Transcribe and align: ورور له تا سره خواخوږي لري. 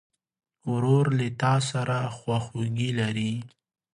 ورور 0.71 1.05
له 1.17 1.27
تا 1.41 1.53
سره 1.71 1.97
خواخوږي 2.17 2.89
لري. 2.99 3.33